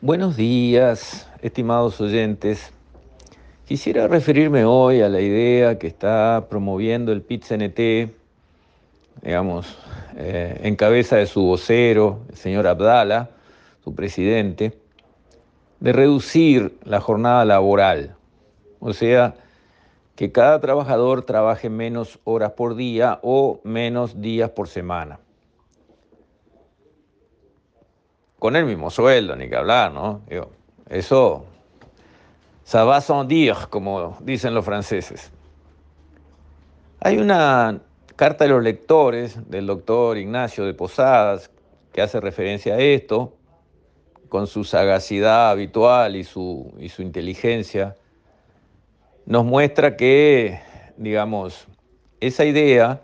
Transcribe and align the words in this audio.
Buenos 0.00 0.36
días, 0.36 1.28
estimados 1.42 2.00
oyentes. 2.00 2.72
Quisiera 3.64 4.06
referirme 4.06 4.64
hoy 4.64 5.00
a 5.00 5.08
la 5.08 5.20
idea 5.20 5.76
que 5.76 5.88
está 5.88 6.46
promoviendo 6.48 7.10
el 7.10 7.20
PIT-CNT, 7.20 8.12
digamos, 9.24 9.76
eh, 10.16 10.60
en 10.62 10.76
cabeza 10.76 11.16
de 11.16 11.26
su 11.26 11.42
vocero, 11.42 12.20
el 12.30 12.36
señor 12.36 12.68
Abdala, 12.68 13.30
su 13.82 13.92
presidente, 13.96 14.78
de 15.80 15.92
reducir 15.92 16.78
la 16.84 17.00
jornada 17.00 17.44
laboral. 17.44 18.14
O 18.78 18.92
sea, 18.92 19.34
que 20.14 20.30
cada 20.30 20.60
trabajador 20.60 21.22
trabaje 21.22 21.70
menos 21.70 22.20
horas 22.22 22.52
por 22.52 22.76
día 22.76 23.18
o 23.22 23.58
menos 23.64 24.20
días 24.20 24.50
por 24.50 24.68
semana. 24.68 25.18
Con 28.38 28.56
el 28.56 28.64
mismo 28.64 28.90
sueldo, 28.90 29.36
ni 29.36 29.48
que 29.48 29.56
hablar, 29.56 29.92
¿no? 29.92 30.22
eso, 30.88 31.44
ça 32.64 32.84
va 32.84 33.00
sans 33.00 33.26
dire, 33.26 33.68
como 33.70 34.16
dicen 34.20 34.54
los 34.54 34.64
franceses. 34.64 35.30
Hay 37.00 37.18
una 37.18 37.80
carta 38.16 38.44
de 38.44 38.50
los 38.50 38.62
lectores 38.62 39.50
del 39.50 39.66
doctor 39.66 40.18
Ignacio 40.18 40.64
de 40.64 40.74
Posadas 40.74 41.50
que 41.92 42.02
hace 42.02 42.20
referencia 42.20 42.74
a 42.74 42.78
esto, 42.78 43.34
con 44.28 44.46
su 44.46 44.64
sagacidad 44.64 45.50
habitual 45.50 46.16
y 46.16 46.24
su, 46.24 46.72
y 46.78 46.90
su 46.90 47.02
inteligencia, 47.02 47.96
nos 49.24 49.44
muestra 49.44 49.96
que, 49.96 50.60
digamos, 50.96 51.66
esa 52.20 52.44
idea 52.44 53.02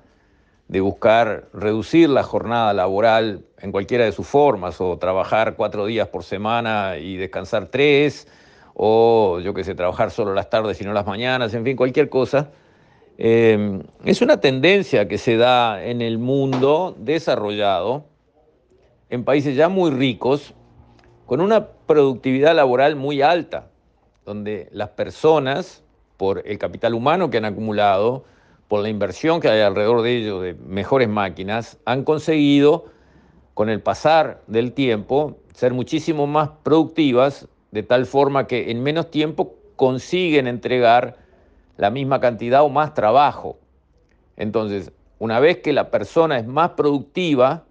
de 0.68 0.80
buscar 0.80 1.48
reducir 1.52 2.08
la 2.08 2.22
jornada 2.22 2.72
laboral 2.72 3.44
en 3.58 3.72
cualquiera 3.72 4.04
de 4.04 4.12
sus 4.12 4.26
formas, 4.26 4.80
o 4.80 4.98
trabajar 4.98 5.54
cuatro 5.56 5.86
días 5.86 6.08
por 6.08 6.24
semana 6.24 6.96
y 6.98 7.16
descansar 7.16 7.66
tres, 7.66 8.26
o 8.74 9.40
yo 9.40 9.54
qué 9.54 9.64
sé, 9.64 9.74
trabajar 9.74 10.10
solo 10.10 10.34
las 10.34 10.50
tardes 10.50 10.80
y 10.80 10.84
no 10.84 10.92
las 10.92 11.06
mañanas, 11.06 11.54
en 11.54 11.64
fin, 11.64 11.76
cualquier 11.76 12.08
cosa. 12.08 12.50
Eh, 13.18 13.82
es 14.04 14.22
una 14.22 14.40
tendencia 14.40 15.06
que 15.06 15.18
se 15.18 15.36
da 15.36 15.84
en 15.84 16.02
el 16.02 16.18
mundo 16.18 16.96
desarrollado, 16.98 18.06
en 19.10 19.24
países 19.24 19.54
ya 19.54 19.68
muy 19.68 19.90
ricos, 19.90 20.54
con 21.26 21.40
una 21.40 21.68
productividad 21.68 22.54
laboral 22.54 22.96
muy 22.96 23.22
alta, 23.22 23.68
donde 24.24 24.68
las 24.72 24.90
personas, 24.90 25.82
por 26.16 26.42
el 26.46 26.58
capital 26.58 26.94
humano 26.94 27.30
que 27.30 27.38
han 27.38 27.44
acumulado, 27.44 28.24
por 28.68 28.80
la 28.80 28.88
inversión 28.88 29.40
que 29.40 29.48
hay 29.48 29.60
alrededor 29.60 30.02
de 30.02 30.16
ellos 30.16 30.42
de 30.42 30.54
mejores 30.54 31.08
máquinas, 31.08 31.78
han 31.84 32.04
conseguido, 32.04 32.86
con 33.54 33.68
el 33.68 33.80
pasar 33.80 34.42
del 34.46 34.72
tiempo, 34.72 35.36
ser 35.54 35.72
muchísimo 35.72 36.26
más 36.26 36.50
productivas, 36.62 37.48
de 37.70 37.82
tal 37.82 38.06
forma 38.06 38.46
que 38.46 38.70
en 38.70 38.82
menos 38.82 39.10
tiempo 39.10 39.54
consiguen 39.76 40.46
entregar 40.46 41.16
la 41.76 41.90
misma 41.90 42.20
cantidad 42.20 42.62
o 42.62 42.68
más 42.68 42.94
trabajo. 42.94 43.58
Entonces, 44.36 44.92
una 45.18 45.40
vez 45.40 45.58
que 45.58 45.72
la 45.72 45.90
persona 45.90 46.38
es 46.38 46.46
más 46.46 46.70
productiva 46.70 47.64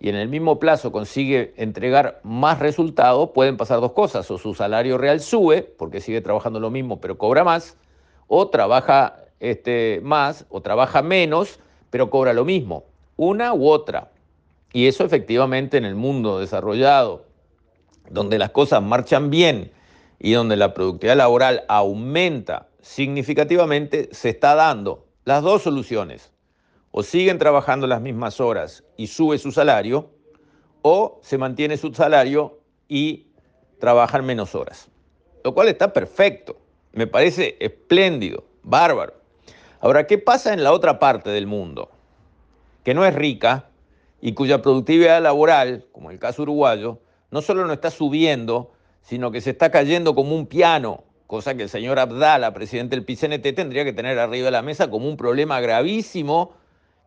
y 0.00 0.08
en 0.08 0.16
el 0.16 0.28
mismo 0.28 0.58
plazo 0.58 0.90
consigue 0.90 1.54
entregar 1.56 2.20
más 2.24 2.58
resultados, 2.58 3.30
pueden 3.30 3.56
pasar 3.56 3.80
dos 3.80 3.92
cosas. 3.92 4.30
O 4.30 4.38
su 4.38 4.54
salario 4.54 4.98
real 4.98 5.20
sube, 5.20 5.62
porque 5.62 6.00
sigue 6.00 6.20
trabajando 6.20 6.58
lo 6.58 6.70
mismo, 6.70 7.00
pero 7.00 7.18
cobra 7.18 7.44
más, 7.44 7.76
o 8.26 8.48
trabaja 8.48 9.21
este, 9.42 10.00
más 10.04 10.46
o 10.50 10.62
trabaja 10.62 11.02
menos, 11.02 11.58
pero 11.90 12.10
cobra 12.10 12.32
lo 12.32 12.44
mismo, 12.44 12.84
una 13.16 13.52
u 13.52 13.68
otra. 13.68 14.12
Y 14.72 14.86
eso 14.86 15.04
efectivamente 15.04 15.76
en 15.76 15.84
el 15.84 15.96
mundo 15.96 16.38
desarrollado, 16.38 17.26
donde 18.08 18.38
las 18.38 18.50
cosas 18.50 18.80
marchan 18.82 19.30
bien 19.30 19.72
y 20.20 20.32
donde 20.32 20.56
la 20.56 20.72
productividad 20.72 21.16
laboral 21.16 21.64
aumenta 21.68 22.68
significativamente, 22.82 24.08
se 24.12 24.28
está 24.28 24.54
dando 24.54 25.08
las 25.24 25.42
dos 25.42 25.62
soluciones. 25.62 26.30
O 26.92 27.02
siguen 27.02 27.38
trabajando 27.38 27.88
las 27.88 28.00
mismas 28.00 28.40
horas 28.40 28.84
y 28.96 29.08
sube 29.08 29.38
su 29.38 29.50
salario, 29.50 30.08
o 30.82 31.18
se 31.22 31.36
mantiene 31.36 31.76
su 31.76 31.92
salario 31.92 32.60
y 32.86 33.26
trabajan 33.80 34.24
menos 34.24 34.54
horas. 34.54 34.88
Lo 35.42 35.52
cual 35.52 35.66
está 35.66 35.92
perfecto, 35.92 36.56
me 36.92 37.08
parece 37.08 37.56
espléndido, 37.58 38.44
bárbaro. 38.62 39.21
Ahora, 39.82 40.06
¿qué 40.06 40.16
pasa 40.16 40.54
en 40.54 40.62
la 40.62 40.72
otra 40.72 41.00
parte 41.00 41.30
del 41.30 41.48
mundo? 41.48 41.90
Que 42.84 42.94
no 42.94 43.04
es 43.04 43.12
rica 43.12 43.68
y 44.20 44.32
cuya 44.32 44.62
productividad 44.62 45.20
laboral, 45.20 45.86
como 45.90 46.12
el 46.12 46.20
caso 46.20 46.42
uruguayo, 46.42 47.00
no 47.32 47.42
solo 47.42 47.66
no 47.66 47.72
está 47.72 47.90
subiendo, 47.90 48.70
sino 49.02 49.32
que 49.32 49.40
se 49.40 49.50
está 49.50 49.72
cayendo 49.72 50.14
como 50.14 50.36
un 50.36 50.46
piano, 50.46 51.02
cosa 51.26 51.56
que 51.56 51.64
el 51.64 51.68
señor 51.68 51.98
Abdala, 51.98 52.54
presidente 52.54 52.94
del 52.94 53.04
PCNT, 53.04 53.56
tendría 53.56 53.84
que 53.84 53.92
tener 53.92 54.20
arriba 54.20 54.44
de 54.44 54.50
la 54.52 54.62
mesa 54.62 54.88
como 54.88 55.08
un 55.08 55.16
problema 55.16 55.60
gravísimo 55.60 56.52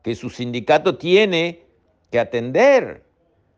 que 0.03 0.13
su 0.13 0.30
sindicato 0.30 0.97
tiene 0.97 1.62
que 2.12 2.19
atender. 2.19 3.06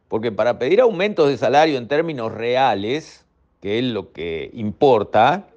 Porque 0.09 0.31
para 0.31 0.59
pedir 0.59 0.79
aumentos 0.79 1.27
de 1.27 1.37
salario 1.37 1.79
en 1.79 1.87
términos 1.87 2.31
reales, 2.31 3.25
que 3.61 3.79
es 3.79 3.83
lo 3.83 4.11
que 4.11 4.51
importa, 4.53 5.47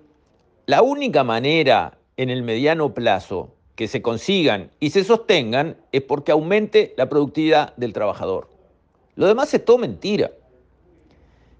la 0.65 0.81
única 0.81 1.25
manera 1.25 2.00
en 2.21 2.29
el 2.29 2.43
mediano 2.43 2.93
plazo 2.93 3.55
que 3.77 3.89
se 3.89 4.03
consigan 4.03 4.71
y 4.79 4.91
se 4.91 5.05
sostengan 5.05 5.79
es 5.91 6.03
porque 6.03 6.33
aumente 6.33 6.93
la 6.99 7.09
productividad 7.09 7.75
del 7.77 7.95
trabajador. 7.95 8.51
Lo 9.15 9.27
demás 9.27 9.55
es 9.55 9.65
todo 9.65 9.79
mentira. 9.79 10.31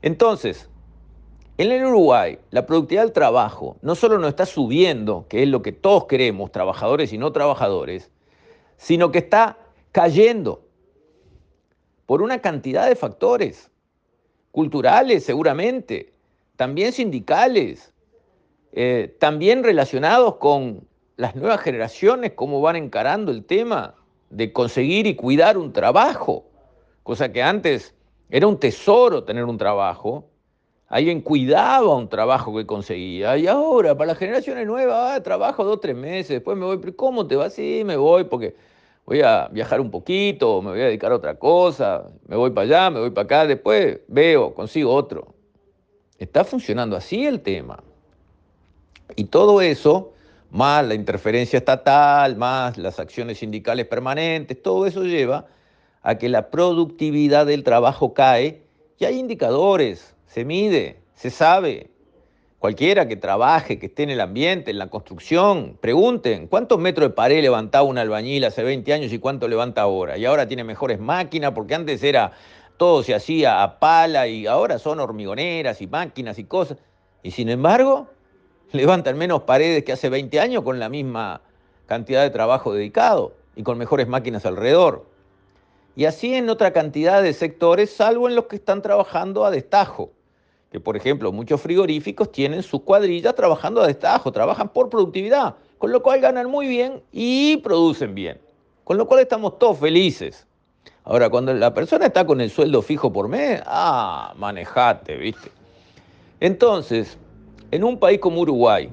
Entonces, 0.03 0.69
en 1.57 1.73
el 1.73 1.87
Uruguay, 1.87 2.39
la 2.51 2.67
productividad 2.67 3.05
del 3.05 3.15
trabajo 3.15 3.79
no 3.81 3.95
solo 3.95 4.19
no 4.19 4.29
está 4.29 4.45
subiendo, 4.45 5.25
que 5.31 5.43
es 5.45 5.49
lo 5.49 5.63
que 5.63 5.73
todos 5.73 6.05
queremos, 6.05 6.53
trabajadores 6.53 7.15
y 7.15 7.17
no 7.17 7.33
trabajadores, 7.33 8.11
sino 8.77 9.11
que 9.11 9.21
está 9.21 9.57
cayendo 9.93 10.63
por 12.05 12.21
una 12.21 12.43
cantidad 12.43 12.87
de 12.87 12.97
factores, 12.97 13.71
culturales 14.51 15.25
seguramente, 15.25 16.13
también 16.57 16.93
sindicales, 16.93 17.95
eh, 18.73 19.17
también 19.19 19.65
relacionados 19.65 20.37
con 20.37 20.87
las 21.17 21.35
nuevas 21.35 21.61
generaciones, 21.61 22.33
cómo 22.35 22.61
van 22.61 22.77
encarando 22.77 23.33
el 23.33 23.45
tema 23.45 23.95
de 24.31 24.53
conseguir 24.53 25.07
y 25.07 25.17
cuidar 25.17 25.59
un 25.59 25.73
trabajo, 25.73 26.45
cosa 27.03 27.33
que 27.33 27.43
antes 27.43 27.95
era 28.31 28.47
un 28.47 28.59
tesoro 28.59 29.25
tener 29.25 29.45
un 29.45 29.59
trabajo, 29.59 30.31
alguien 30.87 31.21
cuidaba 31.21 31.95
un 31.95 32.09
trabajo 32.09 32.57
que 32.57 32.65
conseguía, 32.65 33.37
y 33.37 33.49
ahora 33.49 33.97
para 33.97 34.09
las 34.09 34.19
generaciones 34.19 34.67
nuevas, 34.67 35.17
ah, 35.17 35.23
trabajo 35.23 35.65
dos, 35.65 35.81
tres 35.81 35.97
meses, 35.97 36.29
después 36.29 36.57
me 36.57 36.65
voy, 36.65 36.79
pero 36.79 36.95
¿cómo 36.97 37.27
te 37.27 37.37
vas? 37.37 37.55
Sí, 37.55 37.83
me 37.85 37.97
voy 37.97 38.25
porque 38.25 38.55
voy 39.05 39.21
a 39.23 39.49
viajar 39.49 39.81
un 39.81 39.91
poquito, 39.91 40.63
me 40.63 40.71
voy 40.71 40.81
a 40.81 40.85
dedicar 40.85 41.11
a 41.11 41.17
otra 41.17 41.35
cosa, 41.35 42.07
me 42.29 42.37
voy 42.37 42.51
para 42.51 42.67
allá, 42.67 42.91
me 42.91 43.01
voy 43.01 43.11
para 43.11 43.25
acá, 43.25 43.47
después 43.47 43.99
veo, 44.07 44.55
consigo 44.55 44.95
otro. 44.95 45.35
Está 46.19 46.45
funcionando 46.45 46.97
así 46.97 47.27
el 47.27 47.41
tema. 47.41 47.83
Y 49.17 49.25
todo 49.25 49.61
eso, 49.61 50.13
más 50.51 50.87
la 50.87 50.95
interferencia 50.95 51.59
estatal, 51.59 52.37
más 52.37 52.77
las 52.79 52.99
acciones 52.99 53.39
sindicales 53.39 53.87
permanentes, 53.87 54.61
todo 54.63 54.87
eso 54.87 55.05
lleva 55.05 55.47
a 56.03 56.17
que 56.17 56.29
la 56.29 56.51
productividad 56.51 57.47
del 57.47 57.65
trabajo 57.65 58.15
cae 58.15 58.63
y 58.99 59.05
hay 59.05 59.19
indicadores, 59.19 60.15
se 60.27 60.45
mide, 60.45 61.01
se 61.15 61.31
sabe. 61.31 61.91
Cualquiera 62.59 63.09
que 63.09 63.17
trabaje, 63.17 63.79
que 63.79 63.87
esté 63.87 64.03
en 64.03 64.11
el 64.11 64.21
ambiente, 64.21 64.71
en 64.71 64.79
la 64.79 64.89
construcción, 64.89 65.79
pregunten 65.81 66.47
cuántos 66.47 66.79
metros 66.79 67.09
de 67.09 67.15
pared 67.15 67.41
levantaba 67.41 67.85
un 67.85 67.97
albañil 67.97 68.45
hace 68.45 68.63
20 68.63 68.93
años 68.93 69.13
y 69.15 69.19
cuánto 69.19 69.49
levanta 69.49 69.81
ahora. 69.81 70.19
Y 70.19 70.27
ahora 70.27 70.47
tiene 70.47 70.65
mejores 70.65 71.01
máquinas 71.01 71.53
porque 71.53 71.75
antes 71.75 72.03
era 72.03 72.33
todo 72.81 73.03
se 73.03 73.15
hacía 73.15 73.63
a 73.63 73.79
pala 73.79 74.27
y 74.27 74.47
ahora 74.47 74.79
son 74.79 75.01
hormigoneras 75.01 75.83
y 75.83 75.87
máquinas 75.87 76.39
y 76.39 76.45
cosas. 76.45 76.79
Y 77.23 77.31
sin 77.31 77.51
embargo, 77.51 78.09
levantan 78.73 79.19
menos 79.19 79.43
paredes 79.43 79.85
que 79.85 79.93
hace 79.93 80.09
20 80.09 80.41
años 80.41 80.63
con 80.63 80.79
la 80.79 80.89
misma 80.89 81.41
cantidad 81.87 82.23
de 82.23 82.31
trabajo 82.31 82.73
dedicado 82.73 83.33
y 83.57 83.63
con 83.63 83.79
mejores 83.79 84.09
máquinas 84.09 84.47
alrededor. 84.47 85.07
Y 85.97 86.05
así 86.05 86.35
en 86.35 86.49
otra 86.49 86.73
cantidad 86.73 87.23
de 87.23 87.33
sectores, 87.33 87.91
salvo 87.91 88.29
en 88.29 88.35
los 88.35 88.47
que 88.47 88.57
están 88.57 88.81
trabajando 88.81 89.45
a 89.45 89.51
destajo. 89.51 90.11
Que 90.71 90.79
por 90.79 90.97
ejemplo, 90.97 91.33
muchos 91.33 91.61
frigoríficos 91.61 92.31
tienen 92.31 92.63
sus 92.63 92.83
cuadrillas 92.83 93.35
trabajando 93.35 93.83
a 93.83 93.87
destajo, 93.87 94.31
trabajan 94.31 94.69
por 94.69 94.89
productividad, 94.89 95.57
con 95.79 95.91
lo 95.91 96.03
cual 96.03 96.21
ganan 96.21 96.49
muy 96.49 96.69
bien 96.69 97.03
y 97.11 97.57
producen 97.59 98.15
bien. 98.15 98.41
Con 98.85 98.97
lo 98.97 99.07
cual 99.07 99.21
estamos 99.21 99.59
todos 99.59 99.79
felices. 99.79 100.47
Ahora, 101.05 101.29
cuando 101.29 101.53
la 101.55 101.75
persona 101.75 102.07
está 102.07 102.25
con 102.25 102.41
el 102.41 102.51
sueldo 102.51 102.83
fijo 102.83 103.13
por 103.13 103.27
mes, 103.27 103.61
ah, 103.67 104.33
manejate, 104.37 105.17
¿viste? 105.17 105.51
Entonces, 106.39 107.19
en 107.71 107.85
un 107.85 107.99
país 107.99 108.19
como 108.21 108.41
Uruguay, 108.41 108.93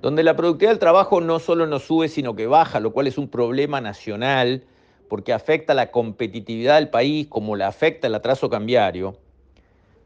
donde 0.00 0.22
la 0.22 0.36
productividad 0.36 0.72
del 0.72 0.78
trabajo 0.78 1.20
no 1.20 1.38
solo 1.38 1.66
no 1.66 1.78
sube, 1.78 2.08
sino 2.08 2.34
que 2.34 2.46
baja, 2.46 2.80
lo 2.80 2.92
cual 2.92 3.06
es 3.06 3.18
un 3.18 3.28
problema 3.28 3.80
nacional, 3.80 4.64
porque 5.08 5.32
afecta 5.32 5.74
la 5.74 5.90
competitividad 5.90 6.76
del 6.76 6.88
país 6.88 7.26
como 7.28 7.56
la 7.56 7.68
afecta 7.68 8.06
el 8.06 8.14
atraso 8.14 8.48
cambiario, 8.48 9.18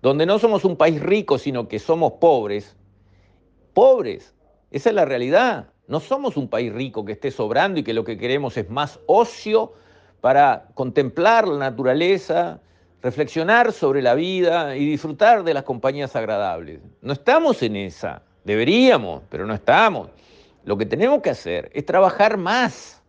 donde 0.02 0.26
no 0.26 0.38
somos 0.38 0.64
un 0.64 0.76
país 0.76 1.00
rico, 1.00 1.38
sino 1.38 1.68
que 1.68 1.78
somos 1.78 2.14
pobres, 2.14 2.76
pobres, 3.74 4.34
esa 4.70 4.90
es 4.90 4.94
la 4.94 5.04
realidad. 5.04 5.68
No 5.86 6.00
somos 6.00 6.36
un 6.36 6.48
país 6.48 6.72
rico 6.72 7.04
que 7.04 7.12
esté 7.12 7.30
sobrando 7.30 7.80
y 7.80 7.82
que 7.82 7.94
lo 7.94 8.04
que 8.04 8.18
queremos 8.18 8.56
es 8.56 8.68
más 8.68 9.00
ocio 9.06 9.72
para 10.20 10.68
contemplar 10.74 11.48
la 11.48 11.58
naturaleza, 11.58 12.60
reflexionar 13.02 13.72
sobre 13.72 14.02
la 14.02 14.14
vida 14.14 14.76
y 14.76 14.84
disfrutar 14.84 15.44
de 15.44 15.54
las 15.54 15.62
compañías 15.62 16.16
agradables. 16.16 16.80
No 17.00 17.12
estamos 17.12 17.62
en 17.62 17.76
esa, 17.76 18.22
deberíamos, 18.44 19.22
pero 19.28 19.46
no 19.46 19.54
estamos. 19.54 20.10
Lo 20.64 20.76
que 20.76 20.86
tenemos 20.86 21.22
que 21.22 21.30
hacer 21.30 21.70
es 21.72 21.86
trabajar 21.86 22.36
más. 22.36 23.00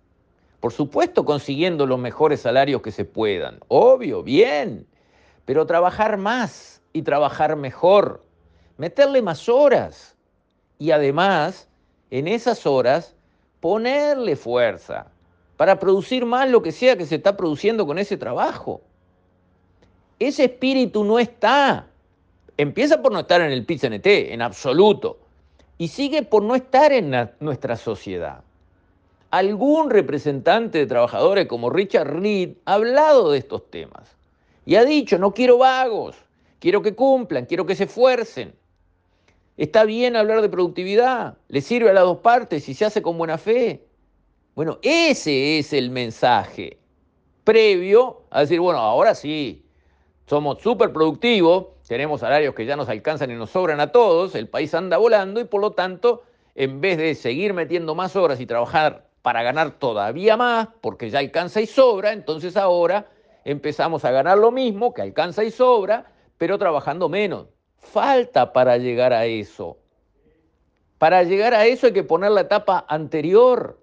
Por 0.59 0.71
supuesto, 0.73 1.25
consiguiendo 1.25 1.85
los 1.85 1.99
mejores 1.99 2.41
salarios 2.41 2.81
que 2.81 2.91
se 2.91 3.05
puedan. 3.05 3.59
Obvio, 3.67 4.23
bien. 4.23 4.85
Pero 5.45 5.65
trabajar 5.65 6.17
más 6.17 6.81
y 6.93 7.01
trabajar 7.01 7.55
mejor. 7.55 8.23
Meterle 8.77 9.21
más 9.21 9.49
horas. 9.49 10.15
Y 10.77 10.91
además, 10.91 11.67
en 12.11 12.27
esas 12.27 12.65
horas, 12.65 13.15
ponerle 13.59 14.35
fuerza 14.35 15.07
para 15.57 15.79
producir 15.79 16.25
más 16.25 16.49
lo 16.49 16.61
que 16.61 16.71
sea 16.71 16.97
que 16.97 17.05
se 17.05 17.15
está 17.15 17.35
produciendo 17.35 17.85
con 17.85 17.97
ese 17.97 18.15
trabajo. 18.15 18.81
Ese 20.19 20.45
espíritu 20.45 21.03
no 21.03 21.17
está. 21.17 21.87
Empieza 22.57 23.01
por 23.01 23.11
no 23.11 23.21
estar 23.21 23.41
en 23.41 23.51
el 23.51 23.65
PIT-CNT, 23.65 24.33
en 24.33 24.41
absoluto. 24.41 25.19
Y 25.77 25.87
sigue 25.87 26.23
por 26.23 26.43
no 26.43 26.55
estar 26.55 26.91
en 26.91 27.15
nuestra 27.39 27.77
sociedad. 27.77 28.43
Algún 29.31 29.89
representante 29.89 30.79
de 30.79 30.87
trabajadores 30.87 31.47
como 31.47 31.69
Richard 31.69 32.19
Reed 32.19 32.57
ha 32.65 32.73
hablado 32.73 33.31
de 33.31 33.37
estos 33.37 33.69
temas 33.69 34.17
y 34.65 34.75
ha 34.75 34.83
dicho, 34.83 35.17
no 35.17 35.33
quiero 35.33 35.57
vagos, 35.59 36.15
quiero 36.59 36.81
que 36.81 36.95
cumplan, 36.95 37.45
quiero 37.45 37.65
que 37.65 37.75
se 37.75 37.85
esfuercen. 37.85 38.53
Está 39.55 39.83
bien 39.83 40.15
hablar 40.15 40.41
de 40.41 40.49
productividad, 40.49 41.37
le 41.47 41.61
sirve 41.61 41.91
a 41.91 41.93
las 41.93 42.03
dos 42.03 42.19
partes 42.19 42.67
y 42.69 42.73
se 42.73 42.85
hace 42.85 43.01
con 43.01 43.17
buena 43.17 43.37
fe. 43.37 43.85
Bueno, 44.55 44.79
ese 44.81 45.59
es 45.59 45.73
el 45.73 45.91
mensaje 45.91 46.77
previo 47.43 48.23
a 48.29 48.41
decir, 48.41 48.59
bueno, 48.59 48.79
ahora 48.79 49.15
sí, 49.15 49.63
somos 50.29 50.59
súper 50.61 50.93
productivos, 50.93 51.69
tenemos 51.87 52.21
salarios 52.21 52.53
que 52.53 52.67
ya 52.67 52.75
nos 52.75 52.87
alcanzan 52.87 53.31
y 53.31 53.33
nos 53.33 53.49
sobran 53.49 53.79
a 53.79 53.91
todos, 53.91 54.35
el 54.35 54.47
país 54.47 54.75
anda 54.75 54.97
volando 54.97 55.39
y 55.39 55.45
por 55.45 55.59
lo 55.59 55.71
tanto, 55.71 56.21
en 56.53 56.81
vez 56.81 56.99
de 56.99 57.15
seguir 57.15 57.53
metiendo 57.55 57.95
más 57.95 58.15
horas 58.15 58.39
y 58.39 58.45
trabajar 58.45 59.07
para 59.23 59.41
ganar 59.41 59.71
todavía 59.71 60.37
más, 60.37 60.67
porque 60.81 61.09
ya 61.09 61.17
alcanza 61.17 61.61
y 61.61 61.65
sobra, 61.65 62.13
entonces 62.13 62.57
ahora 62.57 63.07
empezamos 63.43 64.05
a 64.05 64.11
ganar 64.11 64.37
lo 64.37 64.51
mismo, 64.51 64.93
que 64.93 65.01
alcanza 65.01 65.43
y 65.43 65.49
sobra, 65.49 66.05
pero 66.37 66.59
trabajando 66.59 67.09
menos. 67.09 67.47
Falta 67.79 68.53
para 68.53 68.77
llegar 68.77 69.13
a 69.13 69.25
eso. 69.25 69.77
Para 70.99 71.23
llegar 71.23 71.55
a 71.55 71.65
eso 71.65 71.87
hay 71.87 71.93
que 71.93 72.03
poner 72.03 72.29
la 72.31 72.41
etapa 72.41 72.85
anterior. 72.87 73.79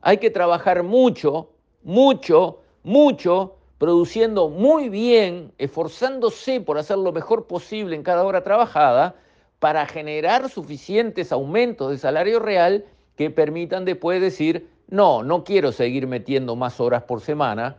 Hay 0.00 0.18
que 0.18 0.30
trabajar 0.30 0.84
mucho, 0.84 1.50
mucho, 1.82 2.60
mucho 2.84 3.55
produciendo 3.78 4.48
muy 4.48 4.88
bien, 4.88 5.52
esforzándose 5.58 6.60
por 6.60 6.78
hacer 6.78 6.98
lo 6.98 7.12
mejor 7.12 7.46
posible 7.46 7.94
en 7.94 8.02
cada 8.02 8.24
hora 8.24 8.42
trabajada, 8.42 9.16
para 9.58 9.86
generar 9.86 10.48
suficientes 10.48 11.32
aumentos 11.32 11.90
de 11.90 11.98
salario 11.98 12.38
real 12.38 12.84
que 13.16 13.30
permitan 13.30 13.84
después 13.84 14.20
decir, 14.20 14.68
no, 14.88 15.22
no 15.22 15.44
quiero 15.44 15.72
seguir 15.72 16.06
metiendo 16.06 16.56
más 16.56 16.80
horas 16.80 17.02
por 17.04 17.20
semana, 17.20 17.76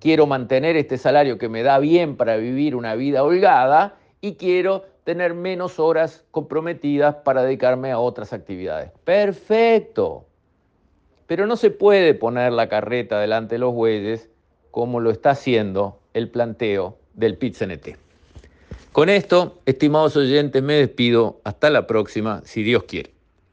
quiero 0.00 0.26
mantener 0.26 0.76
este 0.76 0.98
salario 0.98 1.38
que 1.38 1.48
me 1.48 1.62
da 1.62 1.78
bien 1.78 2.16
para 2.16 2.36
vivir 2.36 2.76
una 2.76 2.94
vida 2.94 3.24
holgada 3.24 3.96
y 4.20 4.34
quiero 4.34 4.84
tener 5.04 5.34
menos 5.34 5.78
horas 5.78 6.24
comprometidas 6.30 7.16
para 7.16 7.42
dedicarme 7.42 7.90
a 7.90 7.98
otras 7.98 8.32
actividades. 8.32 8.90
Perfecto. 9.04 10.26
Pero 11.26 11.46
no 11.46 11.56
se 11.56 11.70
puede 11.70 12.14
poner 12.14 12.52
la 12.52 12.68
carreta 12.68 13.18
delante 13.18 13.54
de 13.54 13.60
los 13.60 13.74
bueyes 13.74 14.30
como 14.74 14.98
lo 14.98 15.12
está 15.12 15.30
haciendo 15.30 16.00
el 16.14 16.28
planteo 16.28 16.98
del 17.12 17.38
PIT-CNT. 17.38 17.96
Con 18.90 19.08
esto, 19.08 19.60
estimados 19.66 20.16
oyentes, 20.16 20.64
me 20.64 20.74
despido. 20.74 21.40
Hasta 21.44 21.70
la 21.70 21.86
próxima, 21.86 22.42
si 22.44 22.64
Dios 22.64 22.82
quiere. 22.82 23.13